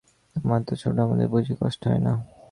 আমরা 0.35 0.57
তো 0.67 0.73
ছোট, 0.81 0.95
আমাদের 0.99 1.27
বুঝি 1.27 1.53
কষ্ট 1.61 1.81
হয় 1.87 2.01
না? 2.07 2.13